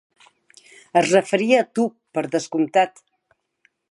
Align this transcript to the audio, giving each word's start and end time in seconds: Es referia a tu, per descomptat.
Es 1.01 1.05
referia 1.09 1.59
a 1.63 1.67
tu, 1.79 1.85
per 2.19 2.25
descomptat. 2.37 3.05